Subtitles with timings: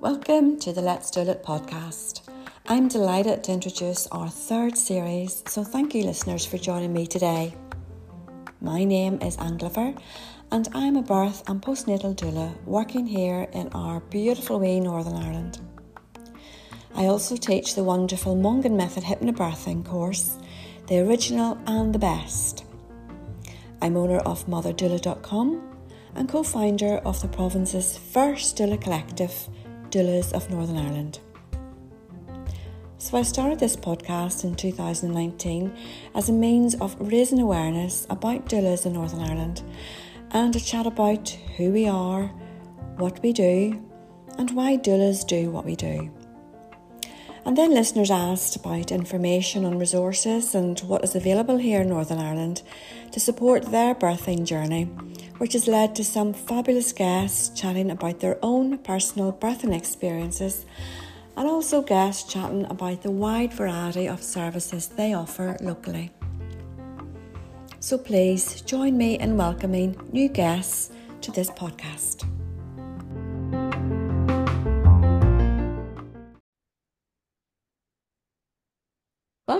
[0.00, 2.20] Welcome to the Let's Do It podcast.
[2.68, 7.56] I'm delighted to introduce our third series, so thank you, listeners, for joining me today.
[8.60, 9.92] My name is Anne Glover,
[10.52, 15.58] and I'm a birth and postnatal doula working here in our beautiful wee Northern Ireland.
[16.94, 20.36] I also teach the wonderful Mongan Method Hypnobirthing course,
[20.86, 22.67] the original and the best.
[23.80, 25.76] I'm owner of motherdoula.com
[26.14, 29.48] and co founder of the province's first doula collective,
[29.90, 31.20] Doulas of Northern Ireland.
[32.98, 35.72] So, I started this podcast in 2019
[36.14, 39.62] as a means of raising awareness about doulas in Northern Ireland
[40.32, 42.26] and to chat about who we are,
[42.96, 43.80] what we do,
[44.36, 46.10] and why doulas do what we do.
[47.44, 52.18] And then listeners asked about information on resources and what is available here in Northern
[52.18, 52.62] Ireland
[53.12, 54.84] to support their birthing journey,
[55.38, 60.66] which has led to some fabulous guests chatting about their own personal birthing experiences
[61.36, 66.10] and also guests chatting about the wide variety of services they offer locally.
[67.80, 72.26] So please join me in welcoming new guests to this podcast.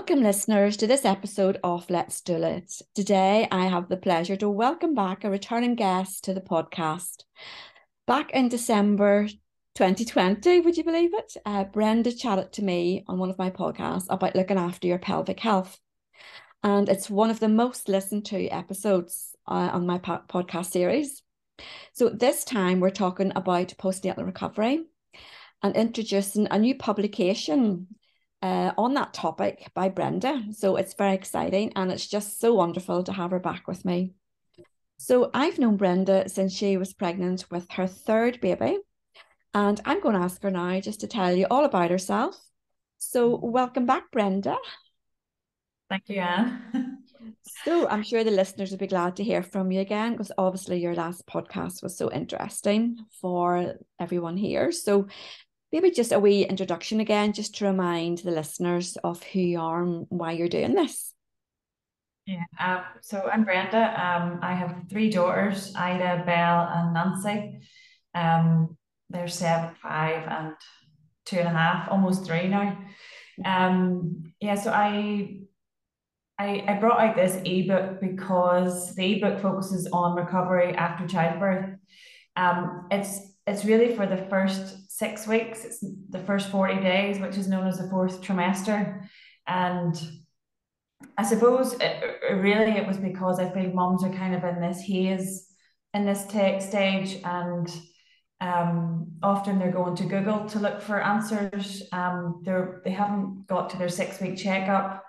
[0.09, 2.81] Welcome, listeners, to this episode of Let's Do It.
[2.95, 7.25] Today, I have the pleasure to welcome back a returning guest to the podcast.
[8.07, 9.27] Back in December
[9.75, 11.37] 2020, would you believe it?
[11.45, 15.39] Uh, Brenda chatted to me on one of my podcasts about looking after your pelvic
[15.39, 15.77] health.
[16.63, 21.21] And it's one of the most listened to episodes uh, on my po- podcast series.
[21.93, 24.85] So, this time we're talking about postnatal recovery
[25.61, 27.85] and introducing a new publication
[28.41, 30.43] uh, on that topic by Brenda.
[30.51, 34.13] So it's very exciting and it's just so wonderful to have her back with me.
[34.97, 38.79] So I've known Brenda since she was pregnant with her third baby.
[39.53, 42.37] And I'm going to ask her now just to tell you all about herself.
[42.97, 44.57] So welcome back, Brenda.
[45.89, 46.99] Thank you, Anne.
[47.65, 50.79] so I'm sure the listeners will be glad to hear from you again because obviously
[50.79, 54.71] your last podcast was so interesting for everyone here.
[54.71, 55.07] So
[55.71, 59.83] maybe just a wee introduction again, just to remind the listeners of who you are
[59.83, 61.13] and why you're doing this.
[62.25, 63.77] Yeah, um, so I'm Brenda.
[63.77, 67.59] Um, I have three daughters, Ida, Belle, and Nancy.
[68.13, 68.77] Um,
[69.09, 70.53] they're seven, five, and
[71.25, 72.77] two and a half, almost three now.
[73.43, 75.39] Um, yeah, so I,
[76.37, 81.77] I, I brought out this ebook because the ebook focuses on recovery after childbirth.
[82.35, 85.65] Um, it's it's really for the first six weeks.
[85.65, 89.07] It's the first 40 days, which is known as the fourth trimester.
[89.47, 89.99] And
[91.17, 94.81] I suppose it, really it was because I feel moms are kind of in this
[94.81, 95.47] haze
[95.95, 97.67] in this tech stage and
[98.41, 101.81] um, often they're going to Google to look for answers.
[101.91, 105.03] Um, they're, they haven't got to their six week checkup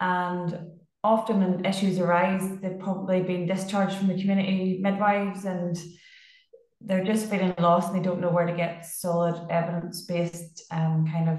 [0.00, 0.58] and
[1.04, 5.76] often when issues arise, they've probably been discharged from the community midwives and
[6.84, 11.06] they're just feeling lost and they don't know where to get solid evidence based um,
[11.10, 11.38] kind of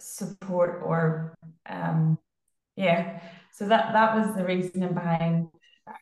[0.00, 1.34] support or
[1.68, 2.18] um,
[2.76, 3.20] yeah.
[3.52, 5.48] So that that was the reasoning behind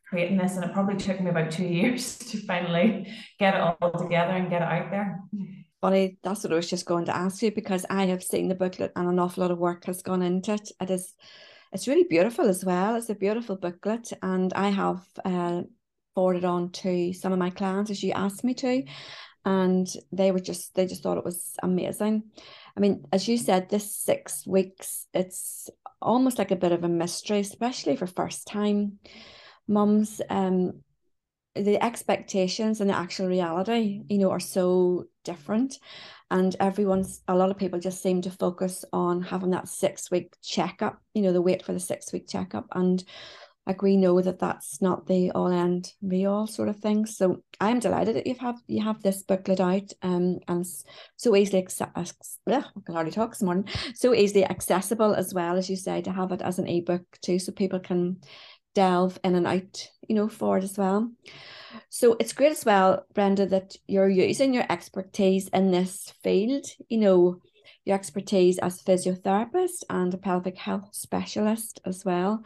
[0.08, 3.90] creating this and it probably took me about two years to finally get it all
[3.92, 5.20] together and get it out there.
[5.80, 8.54] Bonnie, that's what i was just going to ask you because i have seen the
[8.54, 10.70] booklet and an awful lot of work has gone into it.
[10.80, 11.14] It is
[11.72, 12.96] it's really beautiful as well.
[12.96, 15.62] It's a beautiful booklet and i have uh,
[16.14, 18.82] forwarded on to some of my clients as you asked me to
[19.44, 22.24] and they were just they just thought it was amazing.
[22.76, 25.70] I mean as you said this six weeks it's
[26.02, 28.98] almost like a bit of a mystery especially for first time
[29.68, 30.82] mums um
[31.54, 35.78] the expectations and the actual reality you know are so different
[36.30, 40.34] and everyone's a lot of people just seem to focus on having that six week
[40.42, 43.04] checkup you know the wait for the six week checkup and
[43.70, 47.06] like we know that that's not the all end be all sort of thing.
[47.06, 50.66] So i'm delighted that you have you have this booklet out um and
[51.16, 53.66] so easily access yeah, I can hardly talk this morning.
[53.94, 57.38] So easily accessible as well as you say to have it as an ebook too
[57.38, 58.16] so people can
[58.74, 61.08] delve in and out you know for it as well.
[61.90, 66.98] So it's great as well brenda that you're using your expertise in this field you
[66.98, 67.40] know
[67.84, 72.42] your expertise as a physiotherapist and a pelvic health specialist as well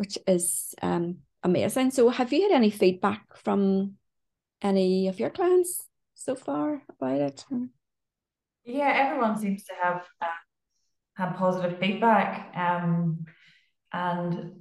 [0.00, 1.90] which is um, amazing.
[1.90, 3.96] So, have you had any feedback from
[4.62, 7.44] any of your clients so far about it?
[8.64, 10.38] Yeah, everyone seems to have uh,
[11.18, 13.26] had positive feedback, um,
[13.92, 14.52] and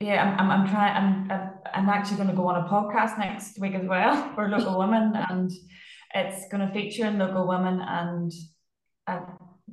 [0.00, 1.30] yeah, I'm, I'm, I'm trying.
[1.30, 4.78] I'm, I'm actually going to go on a podcast next week as well for local
[4.78, 5.50] women, and
[6.14, 7.80] it's going to feature in local women.
[7.80, 8.30] And
[9.06, 9.20] uh,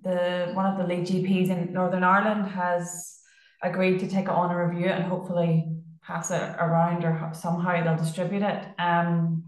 [0.01, 3.20] the one of the lead GPs in Northern Ireland has
[3.63, 5.67] agreed to take it on a review and hopefully
[6.03, 8.63] pass it around or somehow they'll distribute it.
[8.79, 9.43] Um,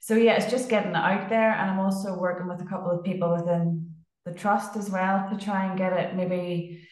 [0.00, 2.90] so yeah, it's just getting it out there, and I'm also working with a couple
[2.90, 3.92] of people within
[4.24, 6.86] the trust as well to try and get it maybe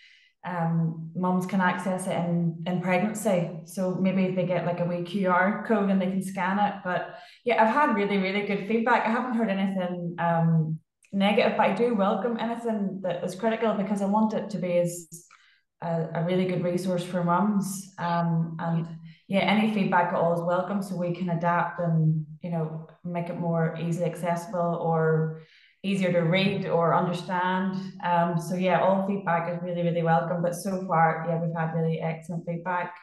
[0.45, 3.51] um, mums can access it in, in pregnancy.
[3.65, 6.75] So maybe they get like a wee QR code and they can scan it.
[6.85, 9.05] But yeah, I've had really, really good feedback.
[9.05, 10.79] I haven't heard anything um,
[11.13, 14.79] negative, but I do welcome anything that is critical because I want it to be
[14.79, 15.09] as
[15.83, 17.93] a, a really good resource for mums.
[17.99, 18.87] Um, and
[19.29, 23.29] yeah, any feedback at all is welcome so we can adapt and, you know, make
[23.29, 25.43] it more easily accessible or
[25.83, 27.77] easier to read or understand.
[28.03, 30.43] Um, so yeah, all feedback is really, really welcome.
[30.43, 32.95] But so far, yeah, we've had really excellent feedback.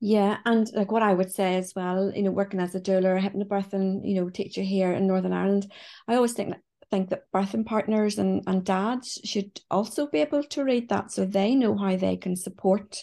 [0.00, 3.20] Yeah, and like what I would say as well, you know, working as a doula,
[3.20, 5.70] hypnobirthing, you know, teacher here in Northern Ireland,
[6.08, 6.60] I always think that
[6.92, 11.24] think that birthing partners and, and dads should also be able to read that so
[11.24, 12.98] they know how they can support,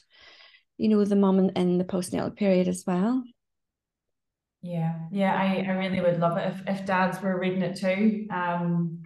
[0.78, 3.24] you know, the mum in, in the postnatal period as well.
[4.62, 8.28] Yeah, yeah, I, I really would love it if, if dads were reading it too.
[8.30, 9.04] Um,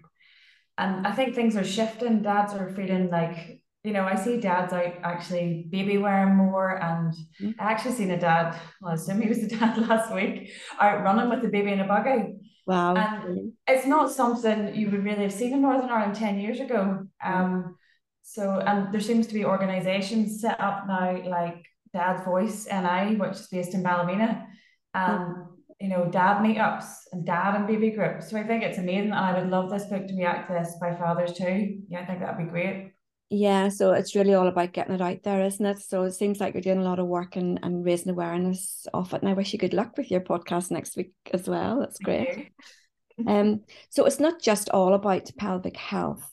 [0.77, 2.21] and I think things are shifting.
[2.21, 6.81] Dads are feeling like, you know, I see dads out actually baby wearing more.
[6.81, 7.51] And mm-hmm.
[7.57, 11.03] I actually seen a dad, well, I assume he was a dad last week, out
[11.03, 12.33] running with the baby in a buggy.
[12.65, 12.95] Wow.
[12.95, 17.05] And it's not something you would really have seen in Northern Ireland 10 years ago.
[17.23, 17.75] Um,
[18.21, 23.33] so, and there seems to be organisations set up now like Dad's Voice NI, which
[23.33, 24.47] is based in Ballymena
[24.93, 25.35] and
[25.79, 28.29] you know dad meetups and dad and baby groups.
[28.29, 30.95] So I think it's amazing, and I would love this book to be accessed by
[30.95, 31.81] fathers too.
[31.89, 32.92] Yeah, I think that'd be great.
[33.35, 35.79] Yeah, so it's really all about getting it out there, isn't it?
[35.79, 39.11] So it seems like you're doing a lot of work and, and raising awareness of
[39.11, 39.23] it.
[39.23, 41.79] And I wish you good luck with your podcast next week as well.
[41.79, 42.51] That's great.
[43.27, 46.29] um, so it's not just all about pelvic health.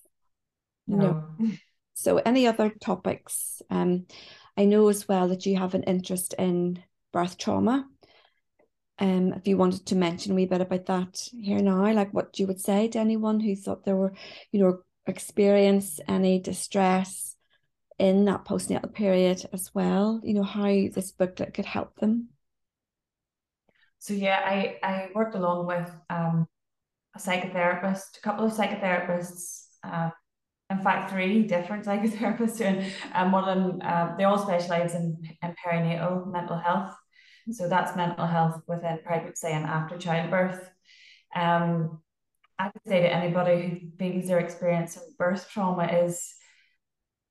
[0.87, 1.33] No.
[1.39, 1.53] no.
[1.95, 3.61] So any other topics?
[3.69, 4.07] Um,
[4.57, 6.83] I know as well that you have an interest in
[7.13, 7.87] birth trauma
[9.01, 12.39] um, if you wanted to mention a wee bit about that here now, like what
[12.39, 14.13] you would say to anyone who thought there were,
[14.53, 17.37] you know, experience any distress
[17.99, 22.29] in that postnatal period as well, you know, how this booklet could help them.
[23.99, 26.47] So yeah, I, I worked along with um,
[27.15, 30.11] a psychotherapist, a couple of psychotherapists, uh,
[30.71, 35.19] in fact, three different psychotherapists, and um, one of them, uh, they all specialize in,
[35.43, 36.95] in perinatal mental health.
[37.51, 40.71] So that's mental health within pregnancy and after childbirth.
[41.35, 42.01] Um,
[42.61, 46.35] I would say to anybody who feels they're experiencing birth trauma is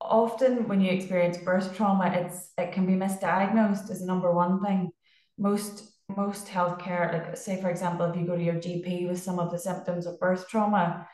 [0.01, 4.63] often when you experience birth trauma, it's it can be misdiagnosed as the number one
[4.63, 4.89] thing.
[5.37, 9.37] Most most healthcare, like say for example, if you go to your GP with some
[9.37, 11.07] of the symptoms of birth trauma,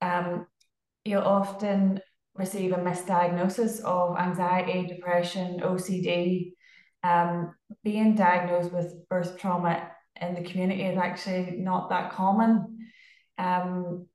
[0.00, 0.46] um,
[1.04, 2.00] you'll often
[2.34, 6.54] receive a misdiagnosis of anxiety, depression, OCD,
[7.04, 7.54] um,
[7.84, 9.88] being diagnosed with birth trauma
[10.20, 12.71] in the community is actually not that common.
[13.38, 14.06] Um,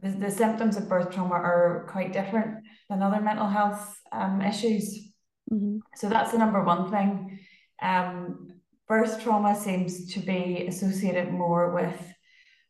[0.00, 5.12] the, the symptoms of birth trauma are quite different than other mental health um, issues.
[5.52, 5.78] Mm-hmm.
[5.96, 7.38] So that's the number one thing.
[7.82, 8.48] Um,
[8.88, 12.14] birth trauma seems to be associated more with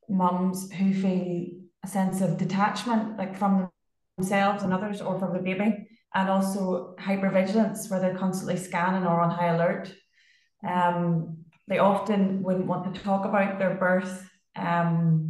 [0.08, 1.48] mums who feel
[1.84, 3.70] a sense of detachment, like from
[4.16, 9.20] themselves and others, or from the baby and also hypervigilance, where they're constantly scanning or
[9.20, 9.92] on high alert.
[10.66, 15.29] Um, they often wouldn't want to talk about their birth, um,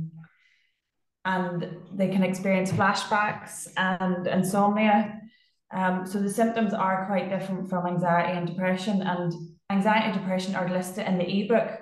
[1.25, 5.21] and they can experience flashbacks and insomnia.
[5.73, 9.33] Um, so the symptoms are quite different from anxiety and depression, and
[9.71, 11.81] anxiety and depression are listed in the ebook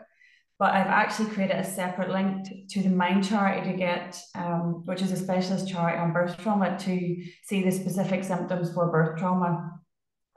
[0.59, 5.02] but I've actually created a separate link to, the Mind Charity to get, um, which
[5.02, 9.71] is a specialist charity on birth trauma, to see the specific symptoms for birth trauma.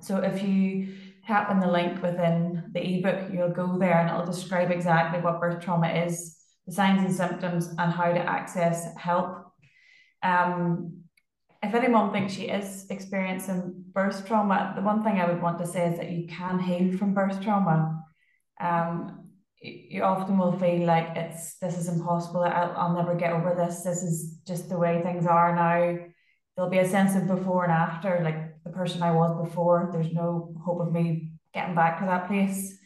[0.01, 4.31] So if you tap on the link within the ebook, you'll go there and it'll
[4.31, 9.51] describe exactly what birth trauma is, the signs and symptoms, and how to access help.
[10.23, 11.01] Um,
[11.63, 15.59] if any mom thinks she is experiencing birth trauma, the one thing I would want
[15.59, 18.03] to say is that you can heal from birth trauma.
[18.59, 19.29] Um,
[19.61, 22.41] you often will feel like it's this is impossible.
[22.43, 23.81] I'll, I'll never get over this.
[23.83, 25.99] This is just the way things are now.
[26.55, 29.89] There'll be a sense of before and after, like the person I was before.
[29.93, 32.77] There's no hope of me getting back to that place.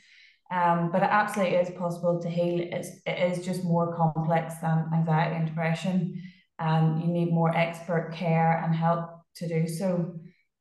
[0.52, 2.60] Um, but it absolutely is possible to heal.
[2.60, 6.22] It's it is just more complex than anxiety and depression.
[6.60, 10.16] And you need more expert care and help to do so.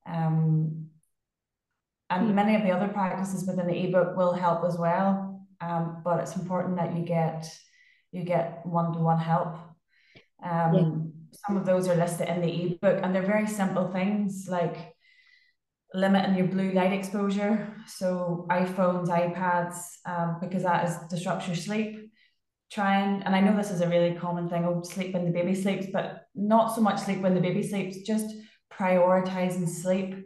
[0.07, 0.89] Um,
[2.11, 2.35] and mm.
[2.35, 5.47] many of the other practices within the ebook will help as well.
[5.61, 7.47] Um, but it's important that you get
[8.13, 9.57] you get one-to-one help.
[10.43, 11.39] Um, yeah.
[11.47, 14.94] Some of those are listed in the ebook, and they're very simple things like
[15.95, 17.73] limiting your blue light exposure.
[17.87, 22.11] So iPhones, iPads, um, because that is disrupts your sleep.
[22.73, 25.55] Try and, I know this is a really common thing, oh, sleep when the baby
[25.55, 28.27] sleeps, but not so much sleep when the baby sleeps, just
[28.73, 30.17] prioritizing sleep.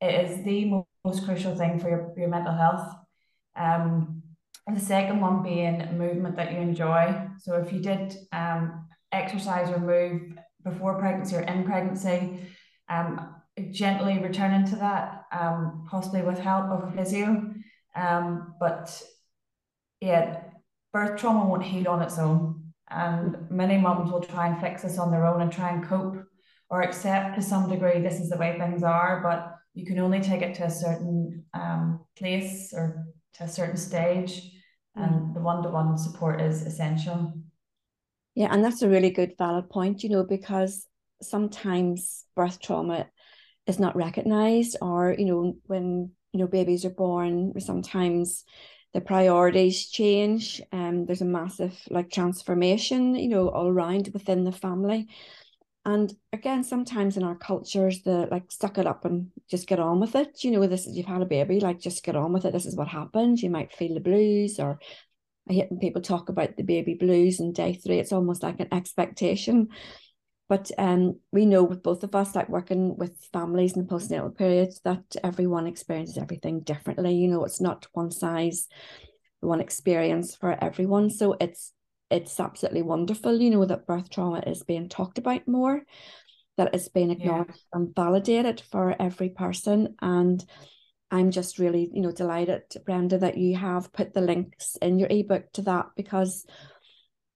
[0.00, 2.88] It is the most, most crucial thing for your, your mental health.
[3.54, 4.22] Um,
[4.66, 7.28] and the second one being movement that you enjoy.
[7.40, 12.40] So if you did um, exercise or move before pregnancy or in pregnancy,
[12.88, 13.34] um,
[13.70, 17.52] gently returning to that, um, possibly with help of a physio.
[17.94, 19.02] Um, but
[20.00, 20.42] yeah,
[20.92, 22.72] birth trauma won't heal on its own.
[22.90, 26.24] And many mums will try and fix this on their own and try and cope
[26.70, 30.20] or accept to some degree this is the way things are, but you can only
[30.20, 34.50] take it to a certain um, place or to a certain stage
[34.96, 35.34] and mm.
[35.34, 37.32] the one-to-one support is essential
[38.34, 40.86] yeah and that's a really good valid point you know because
[41.22, 43.06] sometimes birth trauma
[43.68, 48.44] is not recognized or you know when you know babies are born sometimes
[48.94, 54.44] the priorities change and um, there's a massive like transformation you know all around within
[54.44, 55.06] the family
[55.88, 60.00] and again, sometimes in our cultures, the like suck it up and just get on
[60.00, 60.44] with it.
[60.44, 62.52] You know, this is you've had a baby, like just get on with it.
[62.52, 63.42] This is what happens.
[63.42, 64.80] You might feel the blues, or
[65.48, 67.98] I hear people talk about the baby blues and day three.
[67.98, 69.68] It's almost like an expectation.
[70.48, 74.34] But um, we know with both of us, like working with families in the postnatal
[74.34, 77.14] periods, that everyone experiences everything differently.
[77.14, 78.66] You know, it's not one size,
[79.40, 81.10] one experience for everyone.
[81.10, 81.72] So it's
[82.10, 85.82] it's absolutely wonderful, you know, that birth trauma is being talked about more,
[86.56, 87.78] that it's being acknowledged yeah.
[87.78, 89.94] and validated for every person.
[90.00, 90.42] And
[91.10, 95.08] I'm just really, you know, delighted, Brenda, that you have put the links in your
[95.10, 96.46] ebook to that because,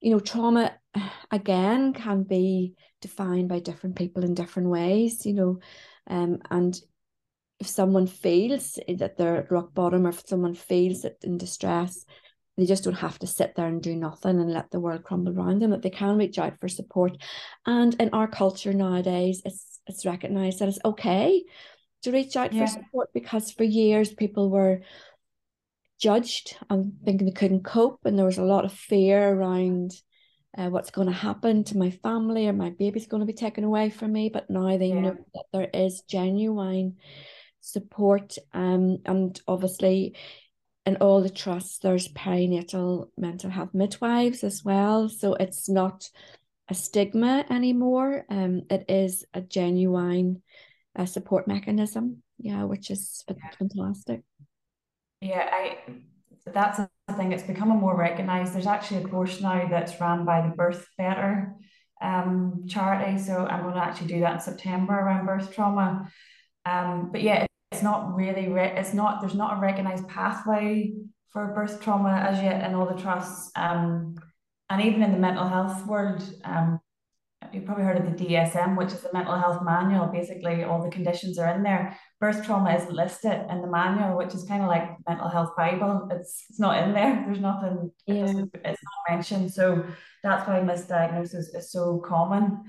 [0.03, 0.75] you know, trauma
[1.31, 5.59] again can be defined by different people in different ways, you know,
[6.09, 6.79] um, and
[7.61, 12.05] if someone feels that they're at rock bottom or if someone feels that in distress,
[12.57, 15.39] they just don't have to sit there and do nothing and let the world crumble
[15.39, 17.17] around them that they can reach out for support
[17.67, 21.43] and in our culture nowadays it's it's recognized that it's okay
[22.03, 22.67] to reach out yeah.
[22.67, 24.81] for support because for years people were
[26.03, 29.93] judged and thinking they couldn't cope and there was a lot of fear around
[30.59, 33.65] uh, what's going to happen to my family or my baby's going to be taken
[33.65, 35.01] away from me but now they yeah.
[35.01, 36.97] know that there is genuine
[37.61, 40.15] support um and obviously
[40.85, 45.09] in all the trusts, there's perinatal mental health midwives as well.
[45.09, 46.09] So it's not
[46.69, 48.25] a stigma anymore.
[48.29, 50.43] Um, it is a genuine
[50.97, 52.23] uh, support mechanism.
[52.39, 53.25] Yeah, which is
[53.59, 54.23] fantastic.
[55.23, 55.79] Yeah, I
[56.45, 57.33] that's the thing.
[57.33, 58.52] It's becoming more recognised.
[58.52, 61.55] There's actually a course now that's run by the Birth Better
[62.02, 63.19] um, charity.
[63.19, 66.11] So I'm going to actually do that in September around birth trauma.
[66.67, 70.93] Um, but yeah, it's not really re- it's not there's not a recognized pathway
[71.29, 74.17] for birth trauma as yet in all the trusts um,
[74.69, 76.81] and even in the mental health world um,
[77.53, 80.07] you've probably heard of the DSM which is the mental health manual.
[80.07, 81.99] Basically all the conditions are in there.
[82.21, 86.09] Birth trauma isn't listed in the manual which is kind of like mental health bible.
[86.11, 87.23] It's it's not in there.
[87.27, 88.27] There's nothing yeah.
[88.27, 89.53] it it's not mentioned.
[89.53, 89.85] So
[90.23, 92.65] that's why misdiagnosis is so common.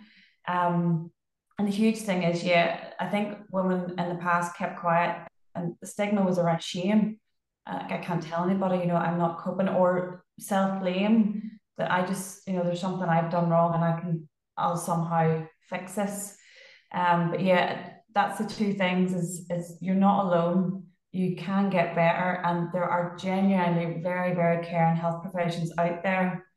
[0.47, 1.11] Um,
[1.57, 5.75] and the huge thing is, yeah, I think women in the past kept quiet, and
[5.81, 7.19] the stigma was around shame.
[7.65, 12.05] Uh, I can't tell anybody, you know, I'm not coping, or self blame that I
[12.05, 16.37] just, you know, there's something I've done wrong, and I can, I'll somehow fix this.
[16.93, 20.83] Um, but yeah, that's the two things: is is you're not alone.
[21.11, 26.47] You can get better, and there are genuinely very, very caring health professions out there,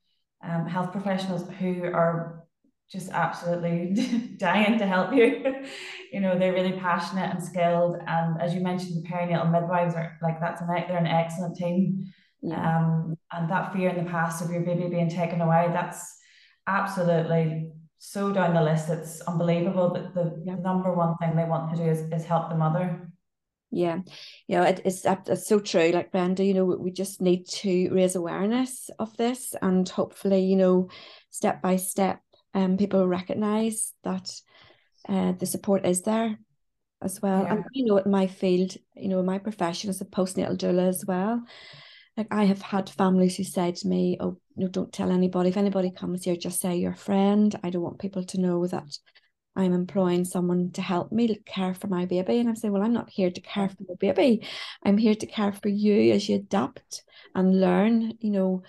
[0.43, 2.47] um, health professionals who are
[2.91, 3.95] just absolutely
[4.37, 5.65] dying to help you.
[6.13, 7.97] you know, they're really passionate and skilled.
[8.07, 12.13] And as you mentioned, the perinatal midwives are like that's an they're an excellent team.
[12.43, 12.79] Yeah.
[12.79, 16.17] Um, and that fear in the past of your baby being taken away, that's
[16.67, 18.89] absolutely so down the list.
[18.89, 19.93] It's unbelievable.
[19.95, 20.57] that the yeah.
[20.57, 23.11] number one thing they want to do is, is help the mother.
[23.71, 23.99] Yeah,
[24.47, 25.91] you know, it, it's it's so true.
[25.91, 30.57] Like Brenda, you know, we just need to raise awareness of this, and hopefully, you
[30.57, 30.89] know,
[31.31, 32.21] step by step,
[32.55, 34.31] um, people recognize that
[35.09, 36.39] uh, the support is there
[37.03, 37.43] as well.
[37.43, 37.55] Yeah.
[37.55, 41.05] And you know, in my field, you know, my profession as a postnatal doula as
[41.07, 41.43] well.
[42.17, 45.51] Like I have had families who said to me, "Oh, no, don't tell anybody.
[45.51, 47.55] If anybody comes here, just say you're a friend.
[47.63, 48.99] I don't want people to know that
[49.57, 52.39] I'm employing someone to help me care for my baby.
[52.39, 54.47] And I'm saying, well, I'm not here to care for your baby.
[54.85, 57.03] I'm here to care for you as you adapt
[57.35, 58.63] and learn, you know,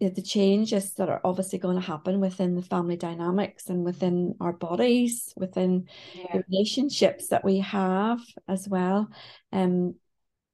[0.00, 4.52] the changes that are obviously going to happen within the family dynamics and within our
[4.52, 6.26] bodies, within yeah.
[6.32, 9.10] the relationships that we have as well.
[9.52, 9.96] Um,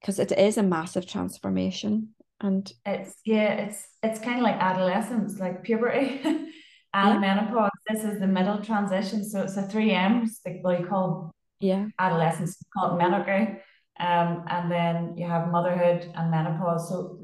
[0.01, 2.15] because it is a massive transformation.
[2.41, 6.53] And it's yeah, it's it's kind of like adolescence, like puberty and
[6.95, 7.19] yeah.
[7.19, 7.71] menopause.
[7.89, 9.25] This is the middle transition.
[9.25, 13.61] So it's a three M's, like what you call yeah adolescence, called menarche.
[13.99, 16.89] Um, and then you have motherhood and menopause.
[16.91, 17.21] So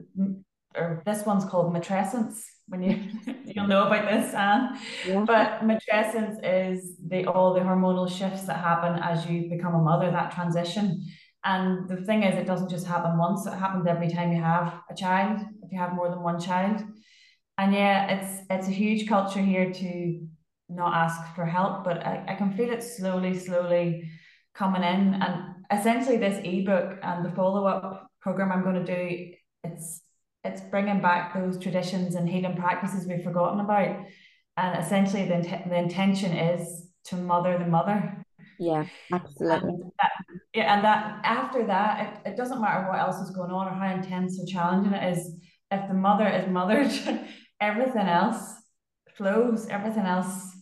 [0.75, 2.99] or this one's called matrescence when you
[3.45, 4.79] you'll know about this Anne.
[5.07, 5.25] Yeah.
[5.27, 10.11] But matrescence is the all the hormonal shifts that happen as you become a mother,
[10.11, 11.05] that transition.
[11.45, 14.75] And the thing is, it doesn't just happen once, it happens every time you have
[14.91, 16.83] a child, if you have more than one child.
[17.59, 20.27] And yeah, it's it's a huge culture here to
[20.69, 24.09] not ask for help, but I, I can feel it slowly, slowly
[24.55, 25.15] coming in.
[25.15, 29.33] And essentially this ebook and the follow-up program I'm going to do,
[29.65, 30.01] it's
[30.45, 34.07] it's bringing back those traditions and healing practices we've forgotten about.
[34.57, 38.22] And essentially, the, the intention is to mother the mother.
[38.59, 39.71] Yeah, absolutely.
[39.71, 40.13] And that,
[40.55, 43.75] yeah, and that after that, it, it doesn't matter what else is going on or
[43.75, 45.35] how intense or challenging it is.
[45.71, 46.93] If the mother is mothered,
[47.61, 48.55] everything else
[49.17, 49.69] flows.
[49.69, 50.53] Everything else,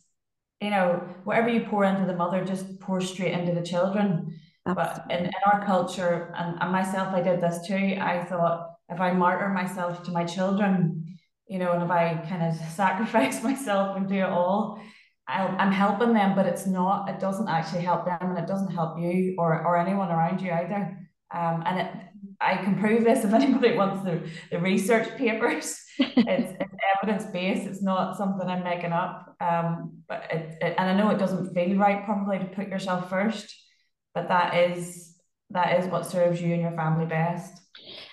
[0.60, 4.38] you know, whatever you pour into the mother, just pour straight into the children.
[4.66, 5.06] Absolutely.
[5.08, 7.96] But in, in our culture, and, and myself, I did this too.
[8.00, 11.18] I thought if I martyr myself to my children,
[11.48, 14.80] you know, and if I kind of sacrifice myself and do it all,
[15.30, 18.72] i am helping them, but it's not, it doesn't actually help them and it doesn't
[18.72, 20.98] help you or, or anyone around you either.
[21.32, 21.92] Um, and it,
[22.40, 25.80] I can prove this if anybody wants the, the research papers.
[25.98, 27.66] it's, it's evidence based.
[27.66, 29.36] It's not something I'm making up.
[29.40, 33.08] Um, but it, it, and I know it doesn't feel right probably to put yourself
[33.08, 33.54] first,
[34.14, 35.16] but that is
[35.50, 37.60] that is what serves you and your family best.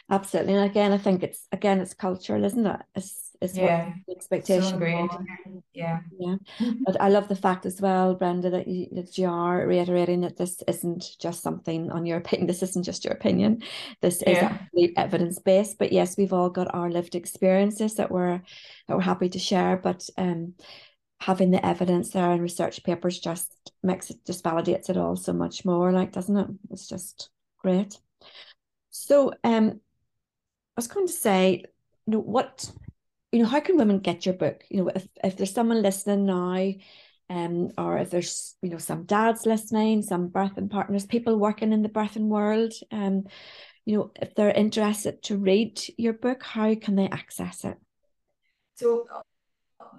[0.09, 0.55] Absolutely.
[0.55, 2.81] And again, I think it's again it's cultural, isn't it?
[2.95, 3.93] It's it's yeah.
[4.07, 4.79] what expectation.
[4.79, 5.99] So yeah.
[6.19, 6.35] Yeah.
[6.85, 10.37] but I love the fact as well, Brenda, that you that you are reiterating that
[10.37, 12.47] this isn't just something on your opinion.
[12.47, 13.63] This isn't just your opinion.
[14.01, 14.31] This yeah.
[14.31, 15.77] is actually evidence based.
[15.77, 18.41] But yes, we've all got our lived experiences that we're
[18.87, 19.77] that we're happy to share.
[19.77, 20.53] But um
[21.19, 25.33] having the evidence there and research papers just makes it just validates it all so
[25.33, 26.47] much more, like doesn't it?
[26.71, 27.97] It's just great.
[28.89, 29.81] So um
[30.77, 31.63] I was going to say,
[32.05, 32.71] you know, what,
[33.31, 34.63] you know, how can women get your book?
[34.69, 36.73] You know, if, if there's someone listening now,
[37.29, 41.81] um, or if there's, you know, some dads listening, some birthing partners, people working in
[41.81, 43.25] the birthing world, um,
[43.85, 47.75] you know, if they're interested to read your book, how can they access it?
[48.75, 49.07] So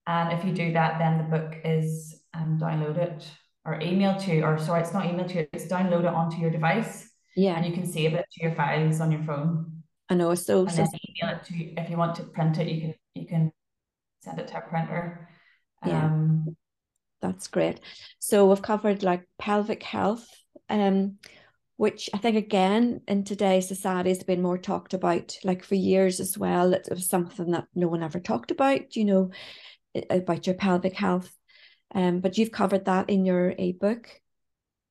[0.08, 3.26] And if you do that then the book is um, downloaded
[3.66, 7.10] or emailed to or sorry it's not emailed to you it's downloaded onto your device.
[7.36, 7.56] Yeah.
[7.56, 9.84] And you can save it to your files on your phone.
[10.10, 12.68] I know so, and so then email it to if you want to print it
[12.68, 13.52] you can you can
[14.22, 15.30] send it to a printer.
[15.86, 16.06] Yeah.
[16.06, 16.56] Um,
[17.22, 17.82] that's great.
[18.20, 20.26] So we've covered like pelvic health.
[20.70, 21.18] Um
[21.80, 26.20] which I think again in today's society has been more talked about, like for years
[26.20, 26.74] as well.
[26.74, 29.32] It was something that no one ever talked about, you know,
[30.10, 31.34] about your pelvic health.
[31.96, 34.10] Um, but you've covered that in your ebook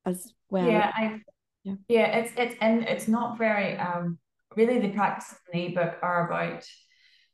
[0.06, 0.70] as well.
[0.70, 1.20] Yeah, I
[1.62, 4.16] yeah, yeah it's it's and it's not very um
[4.56, 6.64] really the practices in the ebook are about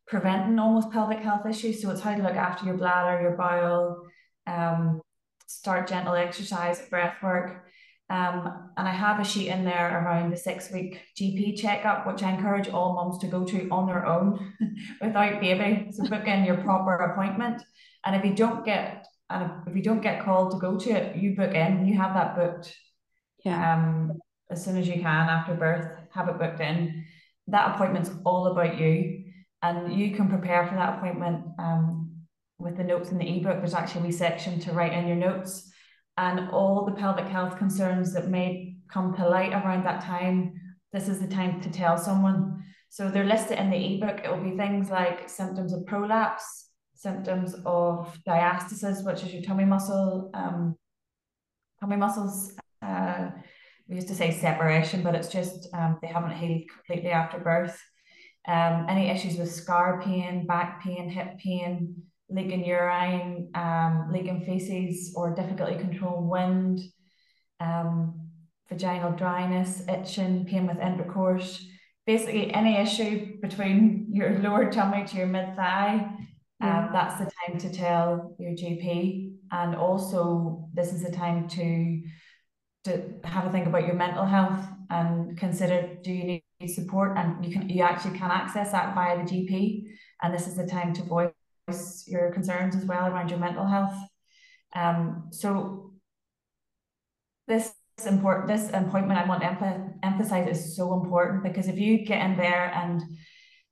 [0.09, 1.81] preventing almost pelvic health issues.
[1.81, 4.03] So it's how to look after your bladder, your bowel,
[4.49, 5.01] um,
[5.47, 7.65] start gentle exercise, breath work
[8.11, 12.23] um, and I have a sheet in there around the six week GP checkup, which
[12.23, 14.53] I encourage all mums to go to on their own
[15.01, 15.91] without baby.
[15.91, 17.63] So book in your proper appointment.
[18.05, 21.17] And if you don't get and if you don't get called to go to it,
[21.17, 22.77] you book in, you have that booked.
[23.43, 23.75] Yeah.
[23.75, 24.19] Um,
[24.51, 27.07] as soon as you can after birth, have it booked in.
[27.49, 29.25] That appointment's all about you.
[29.63, 32.13] And you can prepare for that appointment um,
[32.59, 33.59] with the notes in the ebook.
[33.59, 35.73] There's actually a section to write in your notes
[36.17, 40.55] and all the pelvic health concerns that may come to light around that time,
[40.93, 42.63] this is the time to tell someone.
[42.89, 44.21] So they're listed in the ebook.
[44.25, 49.65] It will be things like symptoms of prolapse, symptoms of diastasis, which is your tummy
[49.65, 50.77] muscle, um,
[51.81, 52.55] tummy muscles.
[52.81, 53.31] Uh,
[53.89, 57.79] we used to say separation, but it's just um, they haven't healed completely after birth.
[58.47, 62.03] Um, any issues with scar pain, back pain, hip pain,
[62.35, 66.81] leaking urine, um, leaking feces, or difficulty controlling wind,
[67.61, 68.31] um,
[68.69, 71.67] vaginal dryness, itching, pain with intercourse,
[72.07, 76.11] basically any issue between your lower tummy to your mid thigh,
[76.61, 76.87] yeah.
[76.87, 79.33] um, that's the time to tell your GP.
[79.53, 82.03] And also, this is the time to
[82.85, 87.43] to have a think about your mental health and consider do you need support and
[87.43, 89.85] you can you actually can access that via the GP
[90.23, 91.31] and this is the time to voice
[92.07, 93.97] your concerns as well around your mental health.
[94.75, 95.93] Um so
[97.47, 97.73] this
[98.07, 102.37] important this appointment I want to emphasize is so important because if you get in
[102.37, 103.01] there and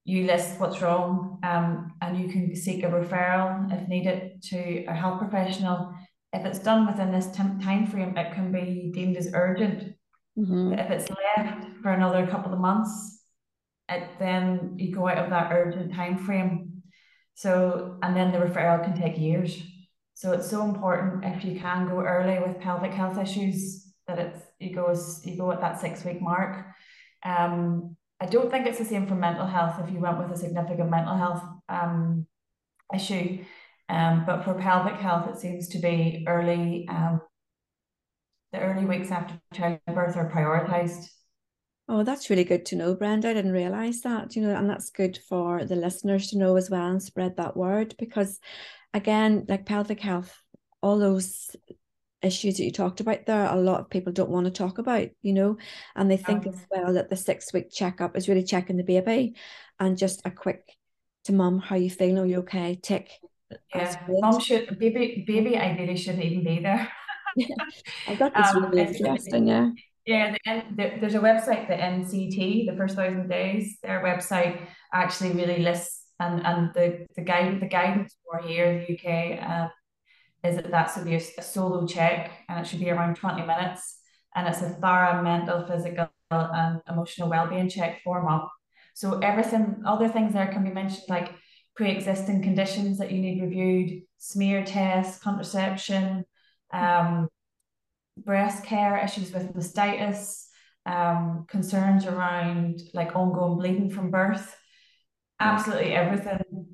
[0.04, 4.94] you list what's wrong um, and you can seek a referral if needed to a
[4.94, 5.92] health professional
[6.32, 9.94] if it's done within this time frame it can be deemed as urgent.
[10.38, 10.72] Mm-hmm.
[10.78, 13.20] if it's left for another couple of months
[13.90, 16.71] it then you go out of that urgent time frame
[17.34, 19.62] so and then the referral can take years
[20.14, 24.40] so it's so important if you can go early with pelvic health issues that it's
[24.58, 26.66] you go you go at that six week mark.
[27.24, 30.36] Um, I don't think it's the same for mental health if you went with a
[30.36, 32.26] significant mental health um,
[32.94, 33.44] issue.
[33.88, 36.86] Um, but for pelvic health, it seems to be early.
[36.88, 37.20] Um,
[38.52, 41.06] the early weeks after childbirth are prioritized.
[41.88, 43.30] Oh, that's really good to know, Brenda.
[43.30, 46.70] I didn't realize that, you know, and that's good for the listeners to know as
[46.70, 48.40] well and spread that word because,
[48.94, 50.40] again, like pelvic health,
[50.80, 51.54] all those
[52.22, 55.08] issues that you talked about there a lot of people don't want to talk about
[55.22, 55.56] you know
[55.96, 59.34] and they think as well that the six week checkup is really checking the baby
[59.80, 60.76] and just a quick
[61.24, 62.18] to mum how you feeling?
[62.18, 62.78] Are you okay?
[62.80, 63.10] tick
[63.74, 63.96] yeah.
[64.08, 66.90] mum should baby baby ideally shouldn't even be there.
[67.36, 67.56] Yeah
[68.08, 69.70] I got that's um, really interesting yeah
[70.06, 73.78] yeah, the, there's a website, the NCT, the first thousand days.
[73.82, 74.60] Their website
[74.92, 79.42] actually really lists and and the the guide the guidance for here in the UK
[79.42, 79.68] uh,
[80.44, 83.42] is that that should be a, a solo check and it should be around 20
[83.42, 83.98] minutes.
[84.34, 88.48] And it's a thorough mental, physical, and emotional well-being check for mom.
[88.94, 91.32] So everything, other things there can be mentioned like
[91.76, 96.24] pre-existing conditions that you need reviewed, smear tests, contraception,
[96.72, 97.28] um,
[98.16, 100.46] breast care, issues with mastitis,
[100.86, 104.56] um, concerns around like ongoing bleeding from birth,
[105.40, 106.66] absolutely everything.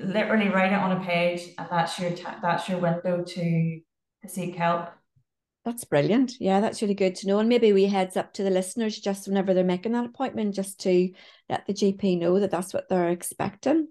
[0.00, 2.10] Literally write it on a page and that's your
[2.42, 3.80] that's your window to,
[4.22, 4.88] to seek help.
[5.64, 6.34] That's brilliant.
[6.40, 7.38] Yeah that's really good to know.
[7.38, 10.80] And maybe we heads up to the listeners just whenever they're making that appointment just
[10.80, 11.10] to
[11.48, 13.88] let the gp know that that's what they're expecting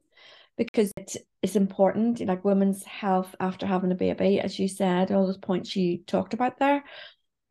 [0.57, 5.37] because it's important like women's health after having a baby as you said all those
[5.37, 6.83] points you talked about there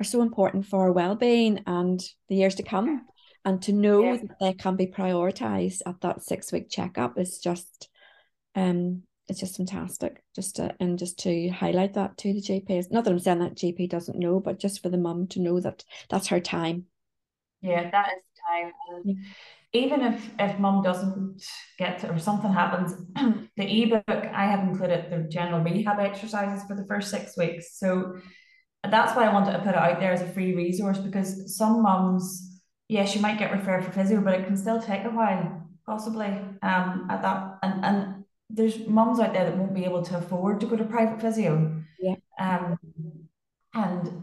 [0.00, 3.06] are so important for our well-being and the years to come
[3.44, 4.16] and to know yeah.
[4.16, 7.88] that they can be prioritized at that six week checkup is just
[8.56, 12.90] um, it's just fantastic just to and just to highlight that to the GP.
[12.90, 15.60] Not that I'm saying that GP doesn't know, but just for the mum to know
[15.60, 16.86] that that's her time.
[17.66, 19.16] Yeah, that is time.
[19.72, 21.42] Even if if mum doesn't
[21.78, 22.94] get to, or something happens,
[23.56, 27.78] the ebook I have included the general rehab exercises for the first six weeks.
[27.78, 28.16] So
[28.88, 31.82] that's why I wanted to put it out there as a free resource because some
[31.82, 35.68] mums, yes, you might get referred for physio, but it can still take a while,
[35.84, 36.28] possibly.
[36.62, 40.60] Um, at that and and there's mums out there that won't be able to afford
[40.60, 41.82] to go to private physio.
[42.00, 42.14] Yeah.
[42.38, 42.78] Um,
[43.74, 44.22] and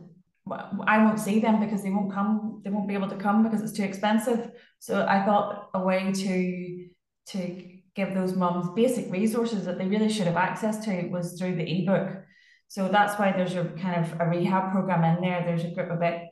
[0.52, 2.62] I won't see them because they won't come.
[2.64, 4.52] They won't be able to come because it's too expensive.
[4.80, 6.88] So I thought a way to
[7.28, 11.56] to give those mums basic resources that they really should have access to was through
[11.56, 12.24] the ebook.
[12.68, 15.44] So that's why there's a kind of a rehab program in there.
[15.46, 16.24] There's a group of it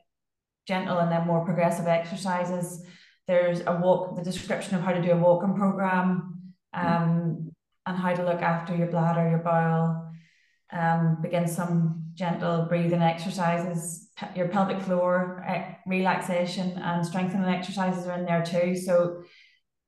[0.66, 2.84] gentle and then more progressive exercises.
[3.26, 6.52] There's a walk, the description of how to do a walking program.
[6.74, 7.52] Um,
[7.86, 10.11] and how to look after your bladder, your bowel.
[10.72, 14.08] Um, begin some gentle breathing exercises.
[14.34, 18.74] Your pelvic floor uh, relaxation and strengthening exercises are in there too.
[18.76, 19.22] So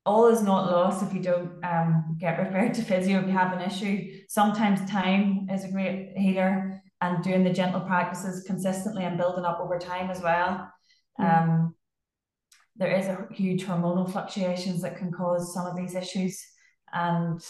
[0.05, 3.53] all is not lost if you don't um, get referred to physio if you have
[3.53, 4.21] an issue.
[4.27, 9.59] Sometimes time is a great healer and doing the gentle practices consistently and building up
[9.59, 10.71] over time as well.
[11.19, 11.43] Mm.
[11.43, 11.75] Um,
[12.75, 16.43] there is a huge hormonal fluctuations that can cause some of these issues
[16.93, 17.41] and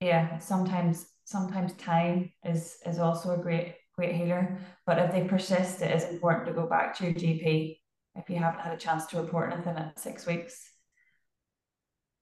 [0.00, 4.58] yeah, sometimes sometimes time is is also a great great healer.
[4.86, 7.78] But if they persist, it is important to go back to your GP
[8.16, 10.60] if you haven't had a chance to report anything at six weeks.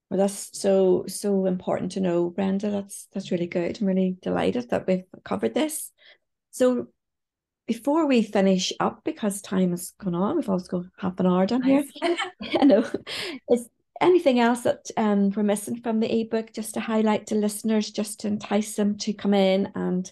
[0.09, 2.69] Well, that's so so important to know, Brenda.
[2.69, 3.79] That's that's really good.
[3.79, 5.91] I'm really delighted that we've covered this.
[6.51, 6.87] So
[7.67, 11.45] before we finish up, because time has gone on, we've also got half an hour
[11.45, 11.85] done nice.
[11.93, 12.17] here.
[12.59, 12.83] I know.
[13.49, 13.69] Is
[14.01, 18.21] anything else that um, we're missing from the ebook just to highlight to listeners just
[18.21, 20.11] to entice them to come in and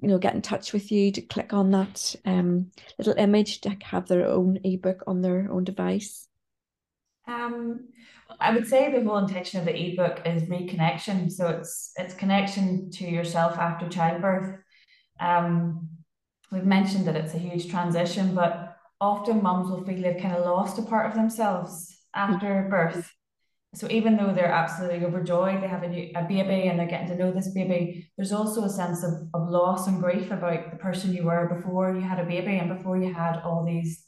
[0.00, 3.76] you know, get in touch with you to click on that um, little image to
[3.82, 6.28] have their own ebook on their own device?
[7.26, 7.88] Um,
[8.38, 11.30] I would say the whole intention of the ebook is reconnection.
[11.32, 14.60] So it's it's connection to yourself after childbirth.
[15.18, 15.88] Um,
[16.52, 20.44] we've mentioned that it's a huge transition, but often mums will feel they've kind of
[20.44, 23.12] lost a part of themselves after birth.
[23.74, 27.08] So even though they're absolutely overjoyed, they have a, new, a baby and they're getting
[27.08, 30.78] to know this baby, there's also a sense of, of loss and grief about the
[30.78, 34.06] person you were before you had a baby and before you had all these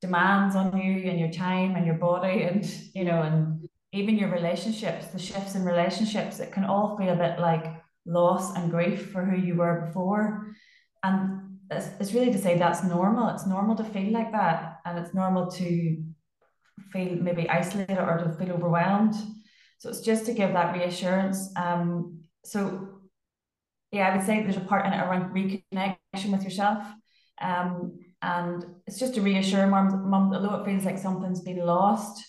[0.00, 4.30] demands on you and your time and your body and you know and even your
[4.30, 6.38] relationships the shifts in relationships.
[6.38, 7.66] It can all feel a bit like
[8.06, 10.54] loss and grief for who you were before.
[11.02, 13.28] And it's, it's really to say that's normal.
[13.28, 16.02] It's normal to feel like that and it's normal to
[16.92, 19.14] feel maybe isolated or to feel overwhelmed
[19.78, 22.88] so it's just to give that reassurance um so
[23.92, 26.84] yeah i would say there's a part in it around reconnection with yourself
[27.40, 32.22] um and it's just to reassure mum, mum although it feels like something's been lost,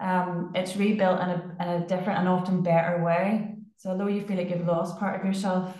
[0.00, 3.56] um, it's rebuilt in a, in a different and often better way.
[3.76, 5.76] So although you feel like you've lost part of yourself,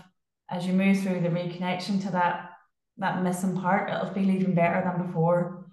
[0.50, 2.50] as you move through the reconnection to that
[2.98, 5.63] that missing part, it'll feel even better than before.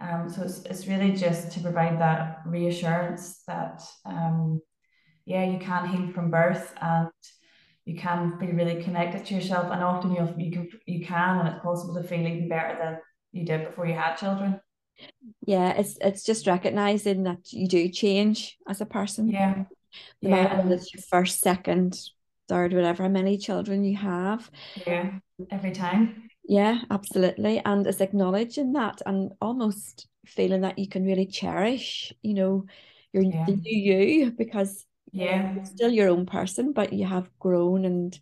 [0.00, 4.60] Um, so it's, it's really just to provide that reassurance that um,
[5.26, 7.10] yeah, you can heal from birth and
[7.84, 9.70] you can be really connected to yourself.
[9.70, 12.98] And often you you can you can and it's possible to feel even better than
[13.32, 14.60] you did before you had children.
[15.46, 19.28] Yeah it's it's just recognizing that you do change as a person.
[19.28, 19.64] Yeah.
[20.22, 20.42] No yeah.
[20.42, 21.98] matter it's your first second
[22.48, 24.50] third whatever many children you have.
[24.86, 25.18] Yeah
[25.50, 31.26] every time yeah absolutely and it's acknowledging that and almost feeling that you can really
[31.26, 32.66] cherish you know
[33.12, 33.44] your yeah.
[33.46, 35.54] the new you because yeah.
[35.54, 38.18] you're still your own person but you have grown and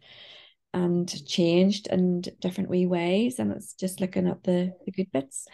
[0.74, 5.46] and changed in different wee ways and it's just looking at the the good bits.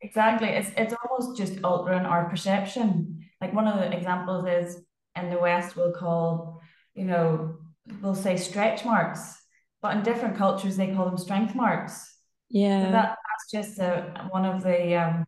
[0.00, 3.20] Exactly it's it's almost just altering our perception.
[3.40, 4.82] Like one of the examples is
[5.16, 6.60] in the west we'll call
[6.94, 7.56] you know
[8.00, 9.41] we'll say stretch marks
[9.82, 12.16] but in different cultures they call them strength marks
[12.48, 15.24] yeah so that, that's just a, one of the um,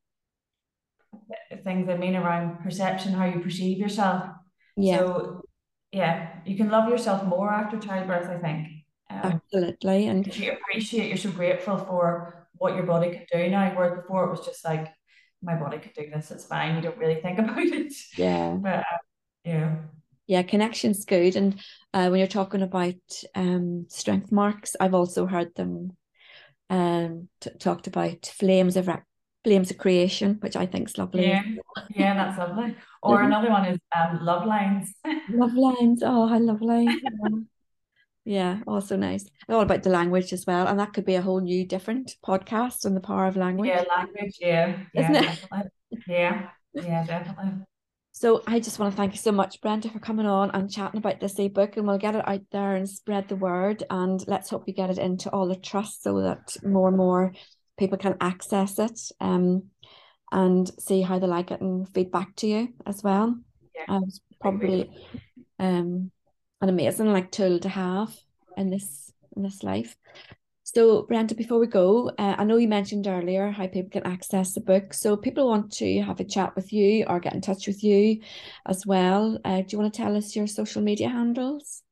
[1.65, 4.25] things i mean around perception how you perceive yourself
[4.77, 4.99] yeah.
[4.99, 5.43] So
[5.93, 8.69] yeah, you can love yourself more after childbirth, I think.
[9.11, 10.09] Um, Absolutely.
[10.09, 14.25] And you appreciate, you're so grateful for what your body can do now, whereas before
[14.25, 14.89] it was just like,
[15.43, 16.75] my body could do this, it's fine.
[16.75, 17.93] You don't really think about it.
[18.17, 18.57] Yeah.
[18.61, 18.99] But uh,
[19.45, 19.77] yeah.
[20.27, 21.37] Yeah, connection's good.
[21.37, 21.61] And
[21.93, 22.95] uh, when you're talking about
[23.35, 25.97] um, strength marks, I've also heard them
[26.71, 28.89] um, t- talked about flames of
[29.45, 31.27] flames of creation, which I think is lovely.
[31.27, 31.43] Yeah,
[31.91, 32.75] yeah, that's lovely.
[33.03, 34.95] Or another one is um, love lines.
[35.29, 36.03] love lines.
[36.03, 36.89] Oh, how lovely.
[38.25, 39.27] yeah, also nice.
[39.51, 40.67] All about the language as well.
[40.67, 43.69] And that could be a whole new different podcast on the power of language.
[43.69, 44.79] Yeah, language, yeah.
[44.95, 45.25] Isn't yeah, it?
[45.25, 45.71] Definitely.
[46.07, 47.65] Yeah, yeah, definitely.
[48.17, 50.99] So I just want to thank you so much, Brenda, for coming on and chatting
[50.99, 54.49] about this ebook and we'll get it out there and spread the word and let's
[54.49, 57.33] hope we get it into all the trusts so that more and more
[57.77, 59.65] people can access it um,
[60.31, 63.37] and see how they like it and feedback to you as well.
[63.75, 63.97] Yeah.
[63.97, 64.89] Um, it's probably
[65.59, 66.13] um,
[66.61, 68.15] an amazing like tool to have
[68.57, 69.97] in this in this life.
[70.67, 74.55] So, Brenda, before we go, uh, I know you mentioned earlier how people can access
[74.55, 74.95] the book.
[74.95, 78.23] So, people want to have a chat with you or get in touch with you
[78.67, 79.39] as well.
[79.45, 81.83] Uh, do you want to tell us your social media handles?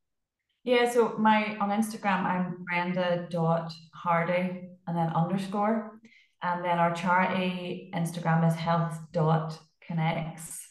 [0.64, 6.00] Yeah, so my on Instagram I'm Brenda dot Hardy and then underscore.
[6.40, 10.66] And then our charity Instagram is health dot connects.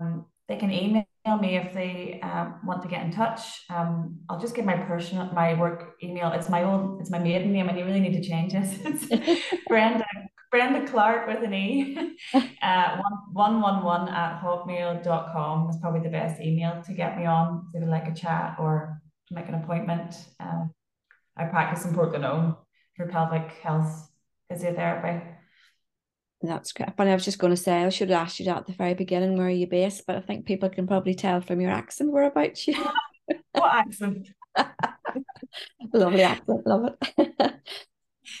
[0.00, 3.40] Um, they can email me if they um, want to get in touch.
[3.68, 6.30] Um, I'll just give my personal my work email.
[6.30, 8.78] It's my old it's my maiden name and you really need to change this.
[8.84, 10.04] It's Brenda
[10.52, 12.16] Brenda Clark with an E.
[12.62, 17.66] uh, one one one at hotmail.com is probably the best email to get me on
[17.74, 19.00] if would like a chat or
[19.32, 20.14] make an appointment.
[20.38, 20.70] Um,
[21.36, 22.56] I practice in Portglenone
[22.96, 24.08] for pelvic health
[24.50, 25.35] physiotherapy.
[26.46, 26.96] That's great.
[26.96, 28.72] Funny, I was just going to say I should have asked you that at the
[28.72, 29.36] very beginning.
[29.36, 30.04] Where are you based?
[30.06, 32.74] But I think people can probably tell from your accent whereabouts you.
[33.52, 34.28] what accent?
[35.92, 36.66] Lovely accent.
[36.66, 37.14] Love it.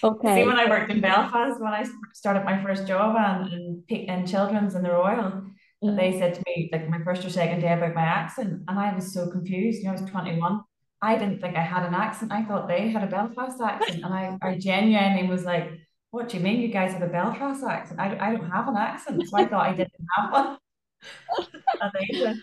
[0.04, 0.42] okay.
[0.42, 4.26] See, when I worked in Belfast, when I started my first job and in, in
[4.26, 5.42] children's in the Royal,
[5.84, 5.96] mm.
[5.96, 8.94] they said to me like my first or second day about my accent, and I
[8.94, 9.78] was so confused.
[9.78, 10.60] You know, I was twenty one.
[11.02, 12.32] I didn't think I had an accent.
[12.32, 15.70] I thought they had a Belfast accent, and I, I genuinely was like
[16.16, 18.00] what do you mean you guys have a Belfast accent?
[18.00, 20.58] I, I don't have an accent, so I thought I didn't have one.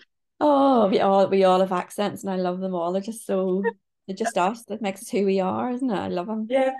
[0.40, 2.92] oh, we all we all have accents, and I love them all.
[2.92, 3.62] They're just so
[4.06, 4.64] They're just us.
[4.66, 5.98] That makes us who we are, isn't it?
[5.98, 6.46] I love them.
[6.48, 6.72] Yeah.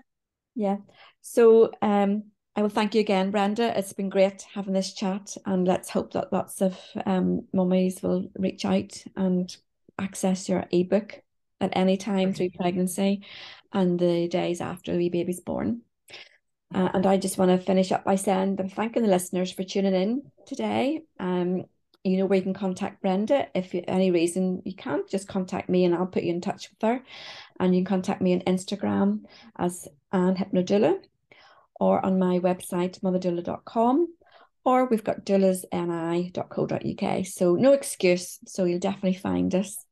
[0.54, 0.76] Yeah.
[1.20, 3.76] So um, I will thank you again, Brenda.
[3.76, 8.30] It's been great having this chat, and let's hope that lots of um, mummies will
[8.36, 9.54] reach out and
[9.98, 11.20] access your ebook
[11.60, 13.24] at any time through pregnancy
[13.72, 15.82] and the days after the baby's born.
[16.72, 19.64] Uh, and I just want to finish up by saying I'm thanking the listeners for
[19.64, 21.02] tuning in today.
[21.18, 21.64] Um,
[22.04, 25.84] you know where you can contact Brenda if any reason you can't just contact me
[25.84, 27.02] and I'll put you in touch with her.
[27.58, 29.24] And you can contact me on Instagram
[29.56, 30.98] as Anne Hypnodoula
[31.80, 34.08] or on my website motherdoula.com
[34.64, 37.26] or we've got doulasni.co.uk.
[37.26, 38.38] So no excuse.
[38.46, 39.84] So you'll definitely find us.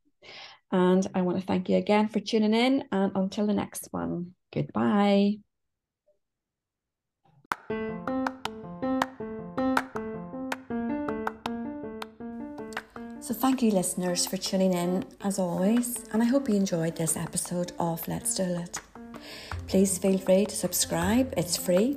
[0.70, 2.85] And I want to thank you again for tuning in.
[2.90, 5.38] And until the next one, goodbye.
[13.20, 17.16] So, thank you, listeners, for tuning in as always, and I hope you enjoyed this
[17.16, 18.80] episode of Let's Do It.
[19.68, 21.96] Please feel free to subscribe, it's free,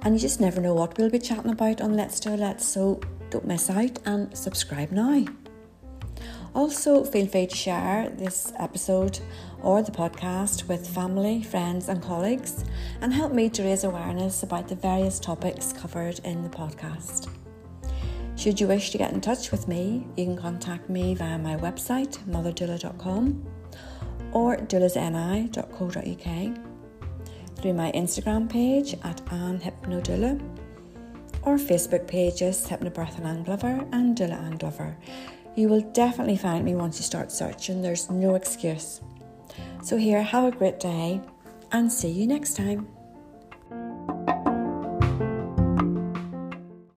[0.00, 3.00] and you just never know what we'll be chatting about on Let's Do It, so
[3.28, 5.24] don't miss out and subscribe now.
[6.54, 9.20] Also, feel free to share this episode
[9.62, 12.64] or the podcast with family, friends, and colleagues,
[13.00, 17.28] and help me to raise awareness about the various topics covered in the podcast.
[18.36, 21.56] Should you wish to get in touch with me, you can contact me via my
[21.56, 23.46] website, motherdoula.com,
[24.32, 26.58] or doulasni.co.uk,
[27.56, 30.40] through my Instagram page at Anne Hypnodoula,
[31.44, 34.96] or Facebook pages Hypnobirth and Anne Glover and Doula Anne Glover.
[35.54, 39.00] You will definitely find me once you start searching, there's no excuse.
[39.82, 41.20] So, here, have a great day
[41.72, 42.88] and see you next time.